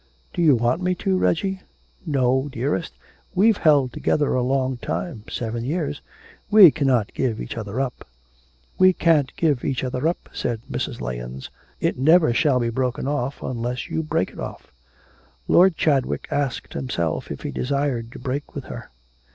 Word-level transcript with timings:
'Do 0.33 0.41
you 0.41 0.55
want 0.55 0.81
me 0.81 0.95
to, 0.95 1.15
Reggie?' 1.15 1.61
'No, 2.07 2.49
dearest, 2.51 2.93
we've 3.35 3.57
held 3.57 3.93
together 3.93 4.33
a 4.33 4.41
long 4.41 4.77
time 4.77 5.23
seven 5.29 5.63
years 5.63 6.01
we 6.49 6.71
cannot 6.71 7.13
give 7.13 7.39
each 7.39 7.55
other 7.55 7.79
up.' 7.79 8.07
'We 8.79 8.93
can't 8.93 9.31
give 9.35 9.63
each 9.63 9.83
other 9.83 10.07
up,' 10.07 10.29
said 10.33 10.59
Mrs. 10.71 11.01
Lahens. 11.01 11.51
'It 11.79 11.99
never 11.99 12.33
shall 12.33 12.59
be 12.59 12.71
broken 12.71 13.07
off, 13.07 13.43
unless 13.43 13.89
you 13.91 14.01
break 14.01 14.31
it 14.31 14.39
off.' 14.39 14.73
Lord 15.47 15.77
Chadwick 15.77 16.27
asked 16.31 16.73
himself 16.73 17.29
if 17.29 17.41
he 17.43 17.51
desired 17.51 18.11
to 18.13 18.17
break 18.17 18.55
with 18.55 18.63
her? 18.63 18.89